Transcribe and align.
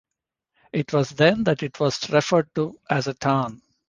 It 0.73 0.93
was 0.93 1.11
then 1.11 1.43
that 1.43 1.61
it 1.61 1.79
was 1.79 2.09
referred 2.09 2.55
to 2.55 2.75
as 2.89 3.05
a 3.05 3.13
town. 3.13 3.61